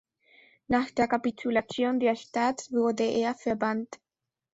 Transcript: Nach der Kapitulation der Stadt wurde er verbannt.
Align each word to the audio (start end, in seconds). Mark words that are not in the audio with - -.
Nach 0.67 0.89
der 0.89 1.07
Kapitulation 1.07 1.99
der 1.99 2.15
Stadt 2.15 2.71
wurde 2.71 3.03
er 3.03 3.35
verbannt. 3.35 3.99